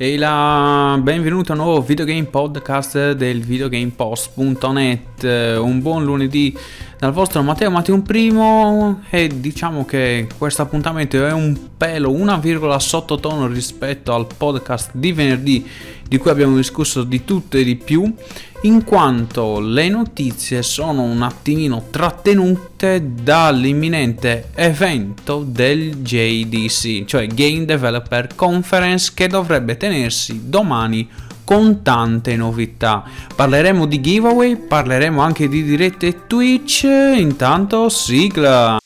[0.00, 5.24] E la benvenuto a un nuovo videogame podcast del videogamepost.net.
[5.24, 6.56] Un buon lunedì
[6.96, 12.78] dal vostro Matteo Matteo Primo e diciamo che questo appuntamento è un pelo, una virgola
[12.78, 15.68] sottotono rispetto al podcast di venerdì
[16.06, 18.14] di cui abbiamo discusso di tutto e di più
[18.62, 28.34] in quanto le notizie sono un attimino trattenute dall'imminente evento del JDC, cioè Game Developer
[28.34, 31.08] Conference che dovrebbe tenersi domani
[31.44, 33.04] con tante novità.
[33.34, 38.78] Parleremo di giveaway, parleremo anche di dirette Twitch, intanto sigla.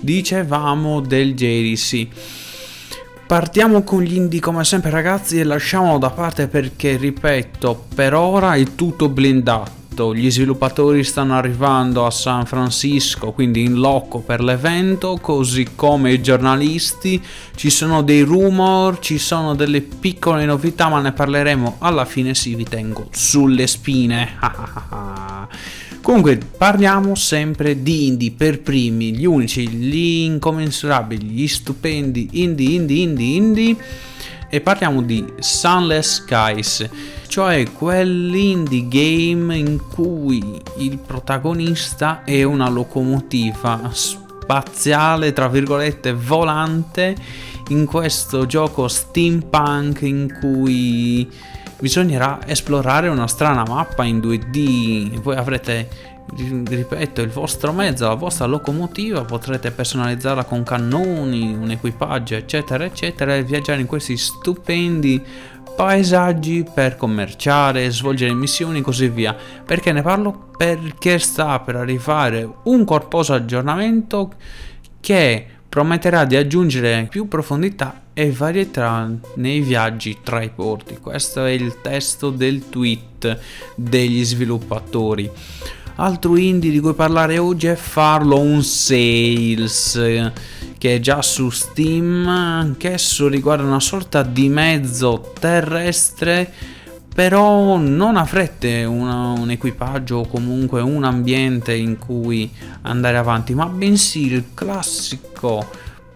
[0.00, 2.43] Dicevamo del JDC.
[3.34, 8.54] Partiamo con gli indie come sempre ragazzi e lasciamolo da parte perché ripeto per ora
[8.54, 15.18] è tutto blindato gli sviluppatori stanno arrivando a San Francisco, quindi in loco per l'evento,
[15.20, 17.22] così come i giornalisti.
[17.54, 22.34] Ci sono dei rumor, ci sono delle piccole novità, ma ne parleremo alla fine.
[22.34, 24.36] Sì, vi tengo sulle spine.
[26.02, 33.02] Comunque parliamo sempre di indie per primi, gli unici, gli incommensurabili, gli stupendi indie, indie,
[33.02, 33.76] indie, indie
[34.54, 36.88] e parliamo di Sunless Skies,
[37.34, 47.16] cioè quell'indie game in cui il protagonista è una locomotiva spaziale, tra virgolette, volante
[47.70, 51.28] in questo gioco steampunk in cui
[51.80, 55.20] bisognerà esplorare una strana mappa in 2D.
[55.20, 55.88] Voi avrete
[56.36, 63.34] ripeto, il vostro mezzo, la vostra locomotiva, potrete personalizzarla con cannoni, un equipaggio, eccetera, eccetera,
[63.34, 65.22] e viaggiare in questi stupendi
[65.74, 69.36] paesaggi per commerciare, svolgere missioni e così via.
[69.64, 70.48] Perché ne parlo?
[70.56, 74.32] Perché sta per arrivare un corposo aggiornamento
[75.00, 80.98] che prometterà di aggiungere più profondità e varietà nei viaggi tra i porti.
[80.98, 83.38] Questo è il testo del tweet
[83.74, 85.28] degli sviluppatori.
[85.96, 89.96] Altro indie di cui parlare oggi è Farlo un Sales
[90.84, 96.52] che è già su Steam, anch'esso riguarda una sorta di mezzo terrestre
[97.14, 102.52] però non avrete una, un equipaggio o comunque un ambiente in cui
[102.82, 105.66] andare avanti, ma bensì il classico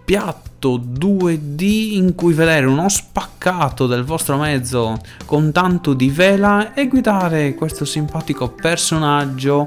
[0.04, 1.62] piatto 2D
[1.94, 7.86] in cui vedere uno spaccato del vostro mezzo con tanto di vela e guidare questo
[7.86, 9.66] simpatico personaggio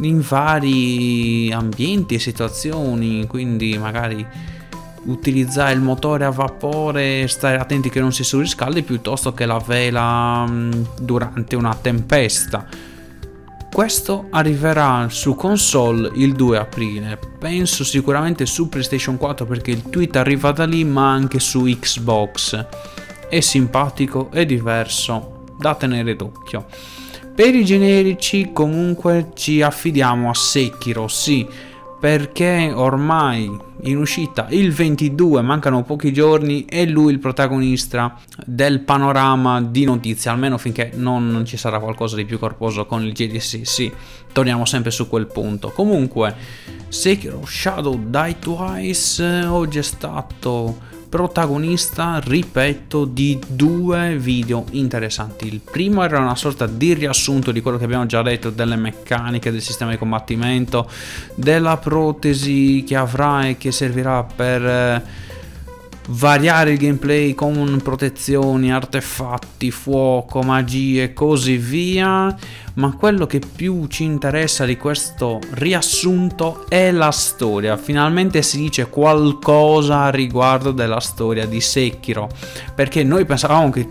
[0.00, 4.26] in vari ambienti e situazioni, quindi magari
[5.04, 10.44] utilizzare il motore a vapore stare attenti che non si surriscaldi piuttosto che la vela
[10.46, 12.66] mm, durante una tempesta.
[13.72, 20.16] Questo arriverà su console il 2 aprile, penso sicuramente su PlayStation 4 perché il tweet
[20.16, 22.66] arriva da lì, ma anche su Xbox.
[23.28, 26.66] È simpatico e diverso, da tenere d'occhio.
[27.40, 31.48] Per i generici comunque ci affidiamo a Sekiro, sì,
[31.98, 33.50] perché ormai
[33.84, 38.14] in uscita il 22, mancano pochi giorni, è lui il protagonista
[38.44, 43.14] del panorama di notizie, almeno finché non ci sarà qualcosa di più corposo con il
[43.14, 43.90] GDC, sì,
[44.32, 45.70] torniamo sempre su quel punto.
[45.70, 46.36] Comunque,
[46.88, 50.76] Sekiro Shadow Die Twice oggi è stato
[51.10, 55.48] protagonista, ripeto, di due video interessanti.
[55.48, 59.50] Il primo era una sorta di riassunto di quello che abbiamo già detto delle meccaniche
[59.50, 60.88] del sistema di combattimento,
[61.34, 65.02] della protesi che avrà e che servirà per eh,
[66.08, 72.34] variare il gameplay con protezioni, artefatti, fuoco, magie e così via,
[72.74, 77.76] ma quello che più ci interessa di questo riassunto è la storia.
[77.76, 82.28] Finalmente si dice qualcosa riguardo della storia di Sekiro,
[82.74, 83.88] perché noi pensavamo che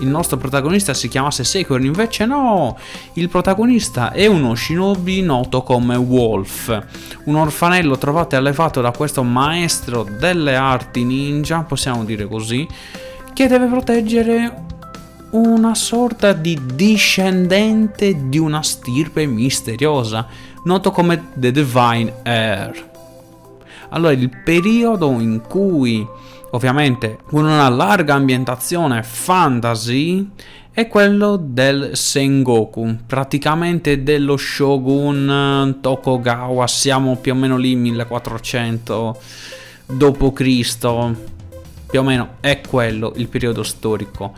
[0.00, 2.76] il nostro protagonista si chiamasse Sekiro, invece no,
[3.14, 6.84] il protagonista è uno shinobi noto come Wolf,
[7.24, 12.66] un orfanello trovato e allevato da questo maestro delle arti ninja, possiamo dire così,
[13.32, 14.64] che deve proteggere
[15.30, 20.26] una sorta di discendente di una stirpe misteriosa,
[20.64, 22.90] noto come The Divine Heir.
[23.92, 26.06] Allora, il periodo in cui
[26.54, 30.28] ovviamente con una larga ambientazione fantasy,
[30.70, 39.20] è quello del Sengoku, praticamente dello shogun Tokugawa, siamo più o meno lì 1400
[39.86, 40.78] d.C.,
[41.90, 44.32] più o meno è quello il periodo storico.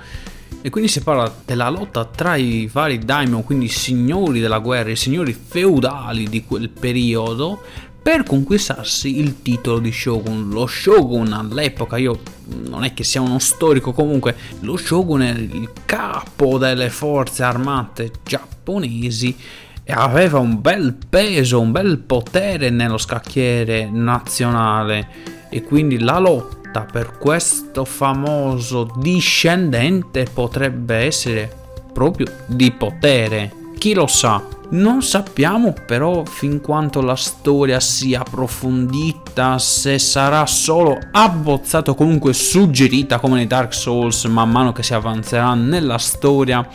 [0.60, 4.96] E quindi si parla della lotta tra i vari daimon, quindi signori della guerra, i
[4.96, 7.60] signori feudali di quel periodo,
[8.04, 10.50] per conquistarsi il titolo di Shogun.
[10.50, 12.20] Lo Shogun all'epoca, io
[12.68, 18.10] non è che sia uno storico, comunque lo Shogun è il capo delle forze armate
[18.22, 19.34] giapponesi
[19.82, 25.08] e aveva un bel peso, un bel potere nello scacchiere nazionale
[25.48, 31.50] e quindi la lotta per questo famoso discendente potrebbe essere
[31.90, 33.50] proprio di potere.
[33.78, 34.53] Chi lo sa?
[34.70, 42.32] Non sappiamo però fin quanto la storia sia approfondita, se sarà solo abbozzata o comunque
[42.32, 46.66] suggerita come nei Dark Souls man mano che si avanzerà nella storia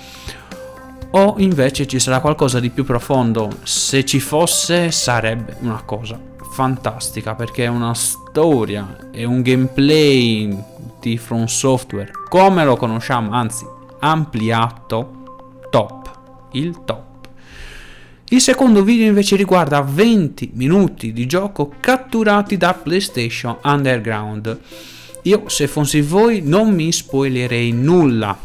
[1.11, 3.49] o invece ci sarà qualcosa di più profondo.
[3.63, 6.19] Se ci fosse sarebbe una cosa
[6.51, 10.55] fantastica perché è una storia e un gameplay
[10.99, 13.65] di From Software come lo conosciamo, anzi
[13.99, 16.11] ampliato, top,
[16.51, 17.08] il top.
[18.31, 24.59] Il secondo video invece riguarda 20 minuti di gioco catturati da PlayStation Underground.
[25.23, 28.37] Io se fossi voi non mi spoilerei nulla.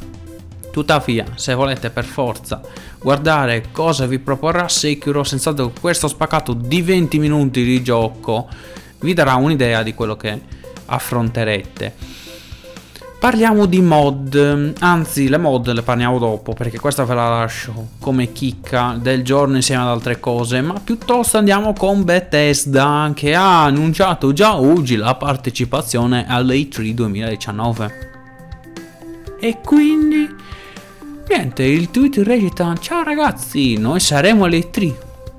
[0.72, 2.62] Tuttavia, se volete per forza
[2.98, 8.48] guardare cosa vi proporrà Sekiro, senz'altro questo spaccato di 20 minuti di gioco
[9.00, 10.40] vi darà un'idea di quello che
[10.86, 12.23] affronterete.
[13.24, 18.32] Parliamo di mod, anzi le mod le parliamo dopo perché questa ve la lascio come
[18.32, 24.34] chicca del giorno insieme ad altre cose, ma piuttosto andiamo con Bethesda che ha annunciato
[24.34, 27.92] già oggi la partecipazione all'A3 2019.
[29.40, 30.28] E quindi
[31.26, 34.94] niente, il tweet recita ciao ragazzi, noi saremo all'A3.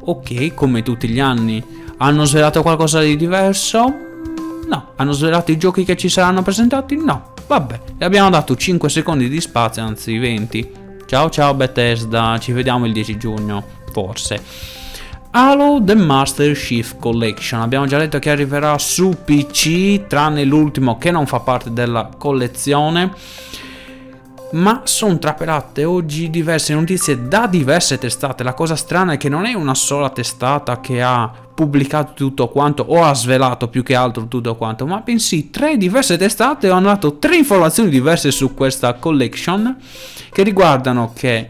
[0.05, 1.63] Ok, come tutti gli anni.
[1.97, 3.93] Hanno svelato qualcosa di diverso?
[4.67, 4.93] No.
[4.95, 6.97] Hanno svelato i giochi che ci saranno presentati?
[6.97, 7.33] No.
[7.47, 10.71] Vabbè, le abbiamo dato 5 secondi di spazio, anzi 20.
[11.05, 14.41] Ciao ciao Bethesda, ci vediamo il 10 giugno, forse.
[15.29, 17.61] Halo The Master Chief Collection.
[17.61, 23.13] Abbiamo già detto che arriverà su PC, tranne l'ultimo che non fa parte della collezione
[24.55, 28.43] ma sono trapelate oggi diverse notizie da diverse testate.
[28.43, 32.83] La cosa strana è che non è una sola testata che ha pubblicato tutto quanto
[32.87, 37.17] o ha svelato più che altro tutto quanto, ma bensì tre diverse testate hanno dato
[37.17, 39.75] tre informazioni diverse su questa collection
[40.31, 41.49] che riguardano che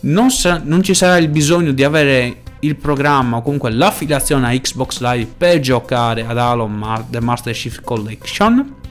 [0.00, 4.58] non, sa- non ci sarà il bisogno di avere il programma o comunque l'affiliazione a
[4.58, 8.82] Xbox Live per giocare ad Halo Mar- The Master Chief Collection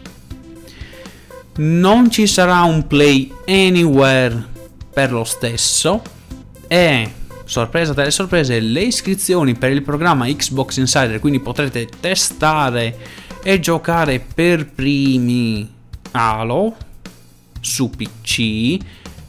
[1.58, 4.46] non ci sarà un play anywhere
[4.94, 6.02] per lo stesso.
[6.68, 7.12] E
[7.46, 12.98] sorpresa delle sorprese le iscrizioni per il programma Xbox Insider quindi potrete testare
[13.44, 15.70] e giocare per primi.
[16.12, 16.76] Halo
[17.60, 18.78] su PC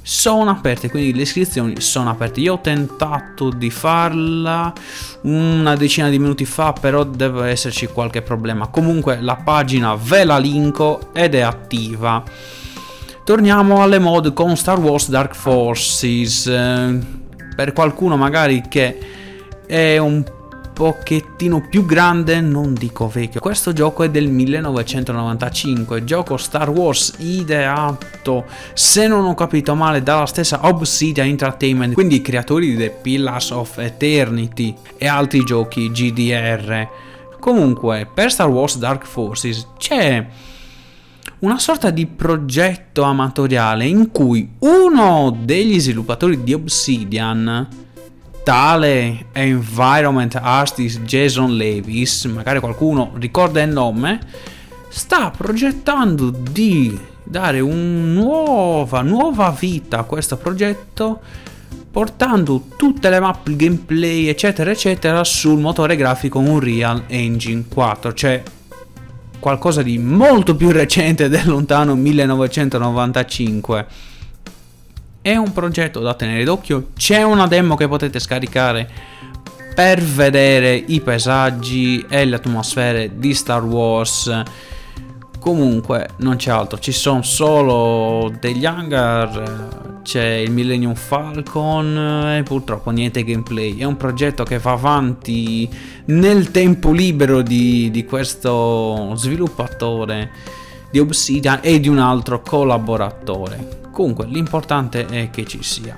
[0.07, 2.41] sono aperte, quindi le iscrizioni sono aperte.
[2.41, 4.71] Io ho tentato di farla
[5.23, 8.67] una decina di minuti fa, però deve esserci qualche problema.
[8.67, 12.23] Comunque la pagina ve la linko ed è attiva.
[13.25, 16.47] Torniamo alle mod con Star Wars Dark Forces.
[16.49, 16.99] Eh,
[17.57, 18.99] per qualcuno magari che
[19.65, 20.23] è un
[20.75, 23.41] pochettino più grande, non dico vecchio.
[23.41, 28.45] Questo gioco è del 1995, gioco Star Wars ideato,
[28.75, 33.51] se non ho capito male, dalla stessa Obsidian Entertainment, quindi i creatori di The Pillars
[33.51, 36.89] of Eternity e altri giochi GDR.
[37.39, 40.27] Comunque, per Star Wars Dark Forces c'è
[41.41, 47.84] una sorta di progetto amatoriale in cui uno degli sviluppatori di Obsidian
[48.45, 54.21] tale environment artist Jason Levis, magari qualcuno ricorda il nome,
[54.89, 61.21] sta progettando di dare una nuova, nuova vita a questo progetto
[61.91, 68.43] portando tutte le mappe, il gameplay eccetera eccetera sul motore grafico Unreal Engine 4, cioè
[69.39, 73.87] qualcosa di molto più recente del lontano 1995
[75.25, 78.87] è un progetto da tenere d'occhio, c'è una demo che potete scaricare
[79.75, 84.43] per vedere i paesaggi e le atmosfere di Star Wars.
[85.41, 92.91] Comunque non c'è altro, ci sono solo degli hangar, c'è il Millennium Falcon e purtroppo
[92.91, 93.79] niente gameplay.
[93.79, 95.67] È un progetto che va avanti
[96.07, 100.31] nel tempo libero di, di questo sviluppatore
[100.91, 103.84] di Obsidian e di un altro collaboratore.
[103.95, 105.97] Comunque l'importante è che ci sia.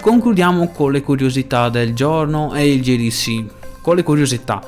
[0.00, 3.44] Concludiamo con le curiosità del giorno e il GDC.
[3.82, 4.62] Con le curiosità.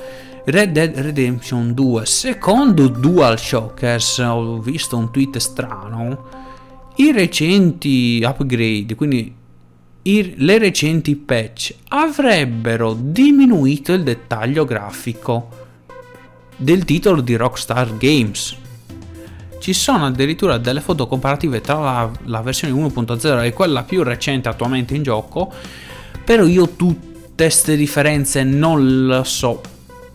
[0.45, 6.25] Red Dead Redemption 2, secondo DualShockers, ho visto un tweet strano,
[6.97, 9.33] i recenti upgrade, quindi
[10.03, 15.49] i- le recenti patch avrebbero diminuito il dettaglio grafico
[16.57, 18.57] del titolo di Rockstar Games.
[19.63, 24.49] Ci sono addirittura delle foto comparative tra la, la versione 1.0 e quella più recente
[24.49, 25.53] attualmente in gioco,
[26.25, 29.61] però io tutte queste differenze non lo so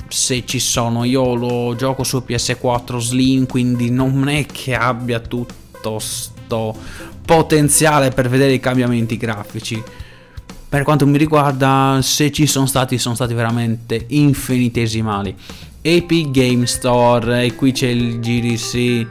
[0.10, 1.06] se ci sono.
[1.06, 6.76] Io lo gioco su PS4 Slim, quindi non è che abbia tutto sto
[7.24, 9.82] potenziale per vedere i cambiamenti grafici.
[10.68, 15.34] Per quanto mi riguarda, se ci sono stati, sono stati veramente infinitesimali.
[15.82, 19.08] Epic Game Store, e qui c'è il GDC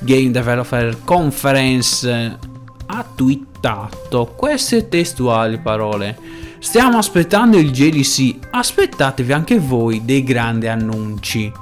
[0.00, 2.38] Game Developer Conference,
[2.86, 6.18] ha twittato queste testuali parole.
[6.58, 11.52] Stiamo aspettando il GDC, aspettatevi anche voi dei grandi annunci.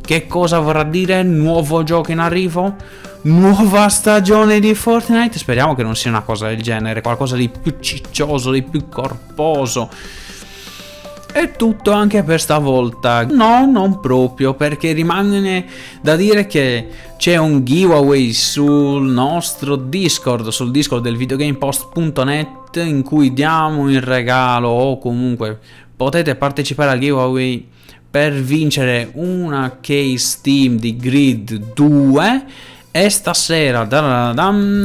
[0.00, 2.74] Che cosa vorrà dire nuovo gioco in arrivo?
[3.22, 5.38] Nuova stagione di Fortnite?
[5.38, 9.88] Speriamo che non sia una cosa del genere, qualcosa di più ciccioso, di più corposo.
[11.32, 13.24] È tutto anche per stavolta.
[13.24, 15.64] No, non proprio, perché rimane
[16.02, 16.86] da dire che
[17.16, 24.68] c'è un giveaway sul nostro Discord, sul Discord del videogamepost.net in cui diamo in regalo
[24.68, 25.58] o comunque
[25.96, 27.66] potete partecipare al giveaway
[28.10, 32.44] per vincere una case Steam di Grid 2
[32.90, 33.88] e stasera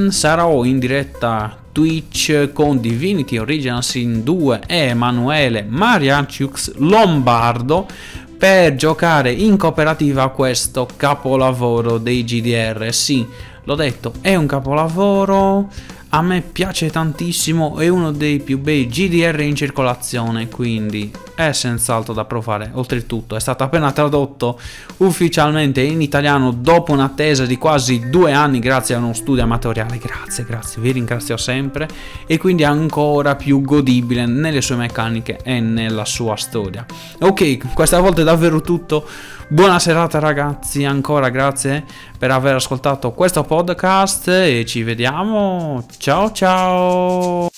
[0.10, 7.86] sarò in diretta Twitch con Divinity Original Sin 2 e Emanuele Marianciux Lombardo
[8.36, 12.92] per giocare in cooperativa questo capolavoro dei GDR.
[12.92, 13.24] Sì,
[13.64, 15.70] l'ho detto, è un capolavoro
[16.10, 22.14] a me piace tantissimo, è uno dei più bei GDR in circolazione, quindi è senz'altro
[22.14, 22.72] da provare.
[22.74, 24.60] Oltretutto è stato appena tradotto
[24.98, 29.98] ufficialmente in italiano dopo un'attesa di quasi due anni grazie a uno studio amatoriale.
[29.98, 31.88] Grazie, grazie, vi ringrazio sempre
[32.26, 36.86] e quindi è ancora più godibile nelle sue meccaniche e nella sua storia.
[37.20, 39.08] Ok, questa volta è davvero tutto.
[39.50, 41.86] Buona serata ragazzi, ancora grazie
[42.18, 45.86] per aver ascoltato questo podcast e ci vediamo.
[45.98, 47.57] Ciao ciao.